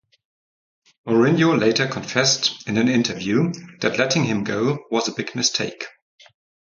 [1.07, 5.85] Mourinho later confessed in an interview that letting him go was a big mistake.